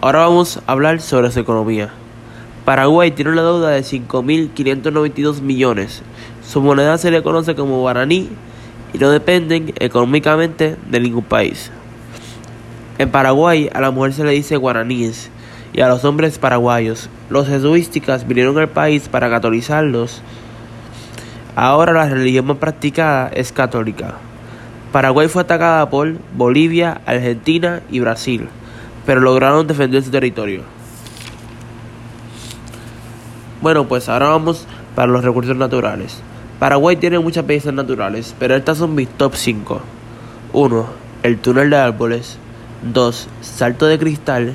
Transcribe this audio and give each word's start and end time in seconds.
Ahora 0.00 0.20
vamos 0.20 0.62
a 0.66 0.72
hablar 0.72 1.02
sobre 1.02 1.30
su 1.30 1.40
economía. 1.40 1.99
Paraguay 2.70 3.10
tiene 3.10 3.32
una 3.32 3.42
deuda 3.42 3.70
de 3.70 3.80
5.592 3.80 5.40
millones. 5.40 6.02
Su 6.48 6.60
moneda 6.60 6.98
se 6.98 7.10
le 7.10 7.20
conoce 7.20 7.56
como 7.56 7.80
guaraní 7.80 8.28
y 8.92 8.98
no 8.98 9.10
dependen 9.10 9.72
económicamente 9.80 10.76
de 10.88 11.00
ningún 11.00 11.24
país. 11.24 11.72
En 12.98 13.10
Paraguay 13.10 13.68
a 13.74 13.80
la 13.80 13.90
mujer 13.90 14.12
se 14.12 14.22
le 14.22 14.30
dice 14.30 14.56
guaraníes 14.56 15.32
y 15.72 15.80
a 15.80 15.88
los 15.88 16.04
hombres 16.04 16.38
paraguayos. 16.38 17.10
Los 17.28 17.48
jesuísticas 17.48 18.28
vinieron 18.28 18.56
al 18.56 18.68
país 18.68 19.08
para 19.08 19.28
catolizarlos. 19.28 20.22
Ahora 21.56 21.92
la 21.92 22.08
religión 22.08 22.46
más 22.46 22.58
practicada 22.58 23.30
es 23.34 23.50
católica. 23.50 24.14
Paraguay 24.92 25.26
fue 25.26 25.42
atacada 25.42 25.90
por 25.90 26.12
Bolivia, 26.36 27.00
Argentina 27.04 27.80
y 27.90 27.98
Brasil, 27.98 28.48
pero 29.06 29.20
lograron 29.20 29.66
defender 29.66 30.04
su 30.04 30.12
territorio. 30.12 30.62
Bueno, 33.62 33.86
pues 33.86 34.08
ahora 34.08 34.28
vamos 34.28 34.66
para 34.94 35.12
los 35.12 35.22
recursos 35.22 35.56
naturales. 35.56 36.22
Paraguay 36.58 36.96
tiene 36.96 37.18
muchas 37.18 37.46
bellezas 37.46 37.74
naturales, 37.74 38.34
pero 38.38 38.56
estas 38.56 38.78
son 38.78 38.94
mis 38.94 39.08
top 39.08 39.34
5. 39.34 39.80
1. 40.52 40.86
El 41.22 41.38
túnel 41.38 41.68
de 41.70 41.76
árboles. 41.76 42.38
2. 42.92 43.28
Salto 43.42 43.86
de 43.86 43.98
cristal. 43.98 44.54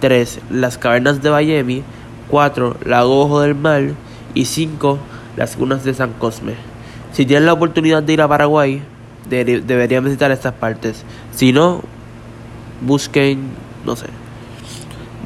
3. 0.00 0.40
Las 0.50 0.78
cavernas 0.78 1.22
de 1.22 1.28
Bayemi. 1.28 1.82
4. 2.28 2.76
Lago 2.84 3.20
Ojo 3.22 3.40
del 3.40 3.54
Mar. 3.54 3.82
Y 4.32 4.46
5. 4.46 4.98
Las 5.36 5.56
cunas 5.56 5.84
de 5.84 5.92
San 5.92 6.14
Cosme. 6.14 6.54
Si 7.12 7.26
tienen 7.26 7.46
la 7.46 7.52
oportunidad 7.52 8.02
de 8.02 8.12
ir 8.14 8.22
a 8.22 8.28
Paraguay, 8.28 8.82
deberían 9.28 10.04
visitar 10.04 10.30
estas 10.30 10.54
partes. 10.54 11.04
Si 11.32 11.52
no, 11.52 11.82
busquen, 12.80 13.40
no 13.84 13.96
sé, 13.96 14.06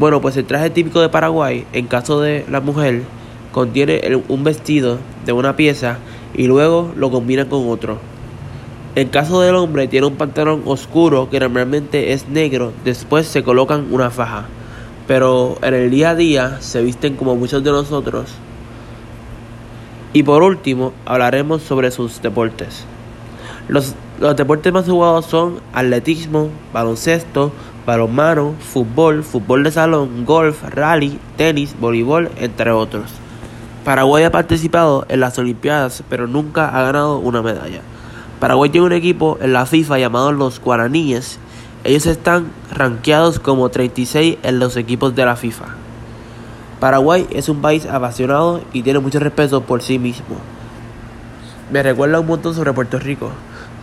bueno, 0.02 0.20
pues 0.20 0.36
el 0.36 0.46
traje 0.46 0.68
típico 0.68 1.00
de 1.00 1.08
Paraguay, 1.08 1.64
en 1.72 1.86
caso 1.86 2.20
de 2.20 2.44
la 2.50 2.60
mujer, 2.60 3.02
contiene 3.52 4.00
un 4.26 4.42
vestido 4.42 4.98
de 5.24 5.32
una 5.32 5.54
pieza 5.54 5.98
y 6.34 6.48
luego 6.48 6.90
lo 6.96 7.12
combina 7.12 7.48
con 7.48 7.68
otro. 7.68 7.98
En 8.96 9.10
caso 9.10 9.40
del 9.42 9.54
hombre 9.54 9.86
tiene 9.86 10.08
un 10.08 10.16
pantalón 10.16 10.62
oscuro 10.66 11.30
que 11.30 11.38
normalmente 11.38 12.12
es 12.12 12.26
negro, 12.28 12.72
después 12.84 13.28
se 13.28 13.44
colocan 13.44 13.86
una 13.92 14.10
faja. 14.10 14.46
Pero 15.06 15.56
en 15.62 15.72
el 15.72 15.88
día 15.92 16.10
a 16.10 16.14
día 16.16 16.56
se 16.60 16.82
visten 16.82 17.14
como 17.14 17.36
muchos 17.36 17.62
de 17.62 17.70
nosotros. 17.70 18.32
Y 20.12 20.24
por 20.24 20.42
último, 20.42 20.92
hablaremos 21.06 21.62
sobre 21.62 21.92
sus 21.92 22.20
deportes. 22.20 22.86
Los, 23.68 23.94
los 24.18 24.34
deportes 24.34 24.72
más 24.72 24.88
jugados 24.88 25.26
son 25.26 25.60
atletismo, 25.72 26.48
baloncesto, 26.72 27.52
balonmano, 27.86 28.54
fútbol, 28.60 29.24
fútbol 29.24 29.64
de 29.64 29.72
salón, 29.72 30.24
golf, 30.24 30.62
rally, 30.62 31.18
tenis, 31.36 31.74
voleibol, 31.78 32.30
entre 32.36 32.70
otros. 32.70 33.10
Paraguay 33.84 34.24
ha 34.24 34.30
participado 34.30 35.04
en 35.08 35.20
las 35.20 35.38
Olimpiadas, 35.38 36.04
pero 36.08 36.26
nunca 36.26 36.68
ha 36.68 36.82
ganado 36.82 37.18
una 37.18 37.42
medalla. 37.42 37.80
Paraguay 38.38 38.70
tiene 38.70 38.86
un 38.86 38.92
equipo 38.92 39.38
en 39.40 39.52
la 39.52 39.66
FIFA 39.66 39.98
llamado 39.98 40.32
los 40.32 40.60
Guaraníes. 40.60 41.38
Ellos 41.84 42.06
están 42.06 42.46
rankeados 42.70 43.40
como 43.40 43.68
36 43.68 44.38
en 44.42 44.58
los 44.60 44.76
equipos 44.76 45.14
de 45.16 45.24
la 45.24 45.34
FIFA. 45.34 45.64
Paraguay 46.78 47.26
es 47.30 47.48
un 47.48 47.60
país 47.60 47.86
apasionado 47.86 48.60
y 48.72 48.82
tiene 48.82 49.00
mucho 49.00 49.18
respeto 49.18 49.62
por 49.62 49.82
sí 49.82 49.98
mismo. 49.98 50.36
Me 51.72 51.82
recuerda 51.82 52.20
un 52.20 52.26
montón 52.26 52.54
sobre 52.54 52.72
Puerto 52.72 52.98
Rico. 52.98 53.30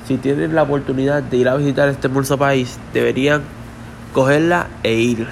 Si 0.07 0.17
tienen 0.17 0.55
la 0.55 0.63
oportunidad 0.63 1.23
de 1.23 1.37
ir 1.37 1.49
a 1.49 1.55
visitar 1.55 1.89
este 1.89 2.07
hermoso 2.07 2.37
país, 2.37 2.77
deberían 2.93 3.41
cogerla 4.13 4.67
e 4.83 4.93
ir. 4.93 5.27